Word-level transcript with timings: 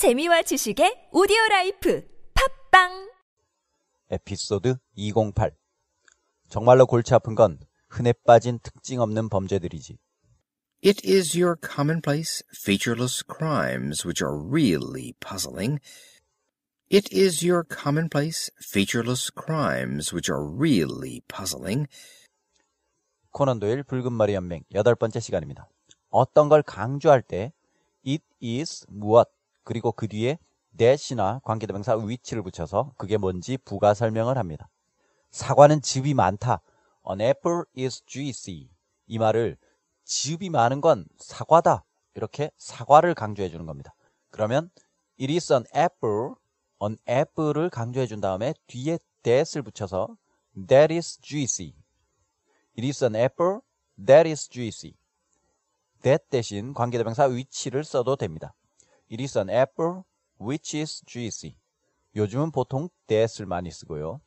재미와 0.00 0.40
지식의 0.40 1.10
오디오 1.12 1.36
라이프 1.50 2.02
팝빵 2.32 3.12
에피소드 4.08 4.76
208 4.94 5.54
정말로 6.48 6.86
골치 6.86 7.12
아픈 7.12 7.34
건 7.34 7.58
흔해 7.90 8.14
빠진 8.24 8.58
특징 8.62 9.02
없는 9.02 9.28
범죄들이지. 9.28 9.98
It 10.82 11.06
is 11.06 11.36
your 11.38 11.54
commonplace, 11.60 12.42
featureless 12.50 13.22
crimes 13.22 14.06
which 14.06 14.24
are 14.24 14.34
really 14.34 15.12
puzzling. 15.20 15.80
It 16.88 17.14
is 17.14 17.44
your 17.46 17.62
commonplace, 17.68 18.50
featureless 18.56 19.30
crimes 19.30 20.14
which 20.16 20.32
are 20.32 20.42
really 20.42 21.20
puzzling. 21.28 21.86
코난 23.32 23.60
도일 23.60 23.82
붉은 23.82 24.14
머리 24.14 24.32
연맹 24.32 24.62
여덟 24.72 24.94
번째 24.94 25.20
시간입니다. 25.20 25.68
어떤 26.08 26.48
걸 26.48 26.62
강조할 26.62 27.20
때 27.20 27.52
it 28.06 28.24
is 28.42 28.86
무엇 28.88 29.28
그리고 29.70 29.92
그 29.92 30.08
뒤에 30.08 30.36
that이나 30.76 31.40
관계대명사 31.44 31.96
which를 31.96 32.42
붙여서 32.42 32.92
그게 32.98 33.16
뭔지 33.16 33.56
부가 33.56 33.94
설명을 33.94 34.36
합니다. 34.36 34.68
사과는 35.30 35.80
즙이 35.80 36.12
많다. 36.12 36.60
An 37.08 37.20
apple 37.20 37.62
is 37.78 38.02
juicy. 38.04 38.68
이 39.06 39.18
말을 39.20 39.56
즙이 40.02 40.50
많은 40.50 40.80
건 40.80 41.06
사과다. 41.18 41.84
이렇게 42.16 42.50
사과를 42.56 43.14
강조해 43.14 43.48
주는 43.48 43.64
겁니다. 43.64 43.94
그러면 44.32 44.70
it 45.20 45.32
is 45.32 45.52
an 45.52 45.62
apple, 45.66 46.34
an 46.82 46.96
apple을 47.08 47.70
강조해 47.70 48.08
준 48.08 48.20
다음에 48.20 48.54
뒤에 48.66 48.98
that을 49.22 49.62
붙여서 49.62 50.16
that 50.66 50.92
is 50.92 51.20
juicy. 51.20 51.76
It 52.76 52.84
is 52.84 53.04
an 53.04 53.14
apple 53.14 53.60
that 54.04 54.28
is 54.28 54.48
juicy. 54.48 54.96
that 56.02 56.24
대신 56.28 56.74
관계대명사 56.74 57.28
which를 57.28 57.84
써도 57.84 58.16
됩니다. 58.16 58.52
It 59.10 59.22
is 59.22 59.36
an 59.36 59.50
apple 59.50 60.02
which 60.40 60.78
is 60.78 61.02
juicy. 61.04 61.56
요즘은 62.14 62.52
보통 62.52 62.88
that을 63.06 63.46
많이 63.46 63.70
쓰고요. 63.70 64.20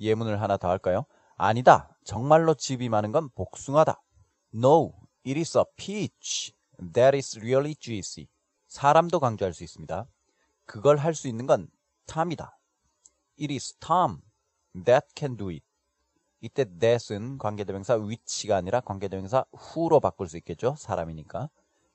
예문을 0.00 0.40
하나 0.40 0.56
더 0.56 0.68
할까요? 0.68 1.06
아니다. 1.36 1.96
정말로 2.04 2.54
즙이 2.54 2.88
많은 2.88 3.12
건 3.12 3.30
복숭아다. 3.30 4.00
No, 4.54 4.92
it 5.26 5.38
is 5.38 5.56
a 5.56 5.64
peach 5.76 6.52
that 6.92 7.16
is 7.16 7.38
really 7.38 7.74
juicy. 7.74 8.28
사람도 8.66 9.20
강조할 9.20 9.54
수 9.54 9.64
있습니다. 9.64 10.06
그걸 10.66 10.98
할 10.98 11.14
수 11.14 11.26
있는 11.28 11.46
건 11.46 11.68
Tom이다. 12.06 12.56
It 13.40 13.52
is 13.52 13.74
Tom 13.80 14.20
that 14.84 15.06
can 15.16 15.36
do 15.36 15.48
it. 15.48 15.64
이때 16.42 16.64
that은 16.78 17.38
관계대명사 17.38 17.96
which가 17.96 18.56
아니라 18.56 18.80
관계대명사 18.80 19.44
who로 19.54 20.00
바꿀 20.00 20.28
수 20.28 20.36
있겠죠. 20.38 20.74
사람이니까. 20.78 21.48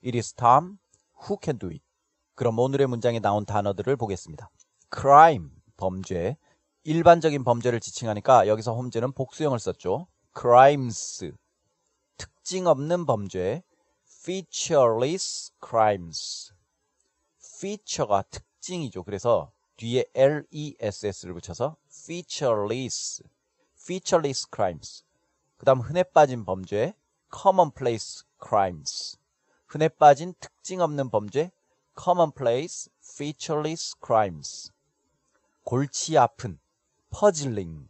It 0.04 0.16
is 0.16 0.32
Tom 0.34 0.78
who 1.22 1.38
can 1.42 1.58
do 1.58 1.68
it. 1.70 1.85
그럼 2.36 2.58
오늘의 2.58 2.86
문장에 2.86 3.18
나온 3.18 3.46
단어들을 3.46 3.96
보겠습니다. 3.96 4.50
crime, 4.94 5.48
범죄. 5.78 6.36
일반적인 6.84 7.42
범죄를 7.42 7.80
지칭하니까 7.80 8.46
여기서 8.46 8.74
홈즈는 8.74 9.12
복수형을 9.12 9.58
썼죠. 9.58 10.06
crimes, 10.38 11.32
특징 12.18 12.66
없는 12.66 13.06
범죄. 13.06 13.62
featureless 14.06 15.50
crimes. 15.66 16.52
feature가 17.42 18.22
특징이죠. 18.30 19.02
그래서 19.02 19.50
뒤에 19.78 20.04
less를 20.14 21.32
붙여서 21.32 21.76
featureless, 21.90 23.22
featureless 23.80 24.46
crimes. 24.54 25.04
그 25.56 25.64
다음 25.64 25.80
흔해 25.80 26.02
빠진 26.02 26.44
범죄 26.44 26.94
commonplace 27.34 28.26
crimes. 28.46 29.16
흔해 29.66 29.88
빠진 29.88 30.34
특징 30.38 30.82
없는 30.82 31.08
범죄 31.08 31.50
commonplace, 31.98 32.90
featureless 33.02 33.94
crimes. 34.04 34.72
골치 35.64 36.16
아픈, 36.18 36.58
퍼즐링. 37.10 37.88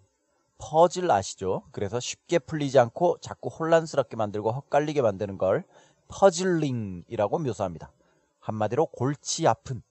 퍼즐 0.59 1.11
아시죠? 1.11 1.65
그래서 1.73 2.01
쉽게 2.01 2.39
풀리지 2.39 2.79
않고 2.79 3.19
자꾸 3.21 3.49
혼란스럽게 3.49 4.17
만들고 4.17 4.51
헛갈리게 4.53 5.03
만드는 5.03 5.37
걸 5.37 5.65
퍼즐링이라고 6.09 7.39
묘사합니다. 7.39 7.93
한마디로 8.41 8.87
골치 8.87 9.47
아픈. 9.47 9.83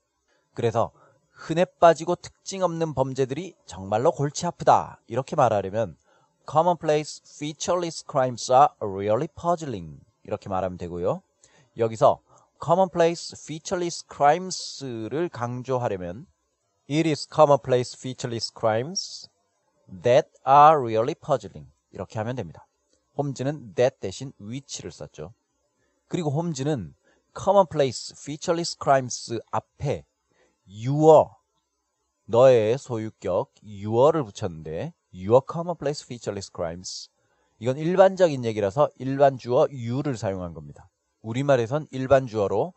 그래서 0.54 0.92
흔해 1.32 1.66
빠지고 1.66 2.16
특징 2.16 2.64
없는 2.64 2.94
범죄들이 2.94 3.54
정말로 3.66 4.12
골치 4.12 4.48
아프다. 4.48 5.02
이렇게 5.08 5.36
말하려면 5.36 5.98
commonplace, 6.50 7.22
featureless 7.28 8.06
crimes 8.10 8.52
are 8.52 8.70
really 8.82 9.28
puzzling. 9.40 10.00
이렇게 10.24 10.50
말하면 10.50 10.78
되고요. 10.78 11.22
여기서 11.78 12.22
commonplace, 12.66 13.36
featureless 13.38 14.04
crimes를 14.08 15.30
강조하려면 15.30 16.26
it 16.90 17.08
is 17.08 17.28
commonplace, 17.32 17.96
featureless 17.96 18.52
crimes 18.52 19.30
that 19.88 20.28
are 20.48 20.82
really 20.82 21.14
puzzling 21.14 21.70
이렇게 21.92 22.18
하면 22.18 22.36
됩니다. 22.36 22.66
홈즈는 23.20 23.76
that 23.76 23.98
대신 24.00 24.34
which를 24.42 24.92
썼죠. 24.92 25.36
그리고 26.08 26.32
홈즈는 26.32 26.96
commonplace, 27.38 28.16
featureless 28.18 28.76
crimes 28.82 29.40
앞에 29.52 30.04
your 30.68 31.30
너의 32.26 32.80
소유격 32.80 33.54
your를 33.64 34.24
붙였는데 34.24 34.96
your 35.14 35.42
commonplace, 35.48 36.04
featureless 36.04 36.50
crimes 36.52 37.12
이건 37.60 37.78
일반적인 37.78 38.44
얘기라서 38.44 38.90
일반 38.98 39.38
주어 39.38 39.68
you를 39.72 40.18
사용한 40.18 40.56
겁니다. 40.56 40.90
우리말에선 41.26 41.88
일반 41.90 42.28
주어로 42.28 42.74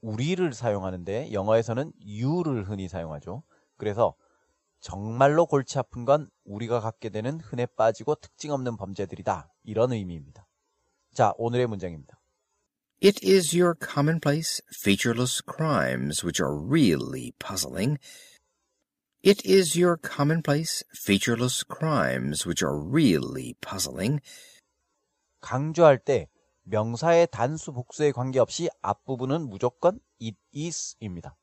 우리를 0.00 0.52
사용하는데 0.52 1.32
영어에서는 1.32 1.92
you를 2.04 2.68
흔히 2.68 2.88
사용하죠. 2.88 3.44
그래서 3.76 4.14
정말로 4.80 5.46
골치 5.46 5.78
아픈 5.78 6.04
건 6.04 6.28
우리가 6.44 6.80
갖게 6.80 7.08
되는 7.08 7.38
흔해 7.38 7.66
빠지고 7.76 8.16
특징 8.16 8.50
없는 8.50 8.76
범죄들이다. 8.76 9.52
이런 9.62 9.92
의미입니다. 9.92 10.48
자, 11.14 11.32
오늘의 11.36 11.68
문장입니다. 11.68 12.18
It 13.04 13.24
is 13.24 13.56
your 13.56 13.74
commonplace, 13.80 14.60
featureless 14.82 15.40
crimes 15.40 16.24
which 16.24 16.42
are 16.42 16.56
really 16.56 17.32
puzzling. 17.38 17.98
It 19.24 19.48
is 19.48 19.78
your 19.78 19.96
commonplace, 20.02 20.84
featureless 21.06 21.64
crimes 21.64 22.46
which 22.48 22.64
are 22.64 22.76
really 22.76 23.54
puzzling. 23.60 24.20
강조할 25.40 25.98
때 25.98 26.28
명사의 26.64 27.28
단수 27.30 27.72
복수에 27.72 28.12
관계없이 28.12 28.68
앞부분은 28.82 29.48
무조건 29.48 29.98
it 30.20 30.36
is입니다. 30.54 31.36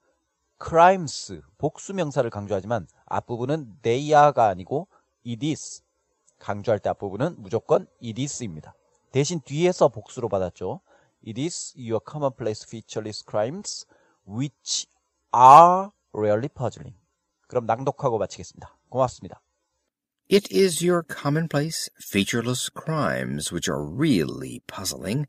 crimes 0.61 1.41
복수 1.57 1.93
명사를 1.93 2.29
강조하지만 2.29 2.87
앞부분은 3.05 3.81
they 3.81 4.11
are가 4.11 4.47
아니고 4.47 4.87
it 5.25 5.45
is 5.47 5.81
강조할 6.37 6.79
때 6.79 6.89
앞부분은 6.89 7.35
무조건 7.39 7.87
it 8.03 8.21
is입니다. 8.21 8.75
대신 9.11 9.41
뒤에서 9.41 9.89
복수로 9.89 10.29
받았죠. 10.29 10.81
It 11.27 11.41
is 11.41 11.73
your 11.77 11.99
commonplace 12.09 12.65
featureless 12.65 13.23
crimes 13.27 13.85
which 14.27 14.87
are 15.35 15.89
really 16.13 16.47
puzzling. 16.47 16.95
그럼 17.47 17.65
낭독하고 17.65 18.17
마치겠습니다. 18.17 18.77
고맙습니다. 18.89 19.41
It 20.29 20.51
is 20.51 20.83
your 20.83 21.01
commonplace, 21.01 21.89
featureless 21.99 22.69
crimes 22.69 23.51
which 23.51 23.67
are 23.67 23.83
really 23.83 24.61
puzzling. 24.67 25.25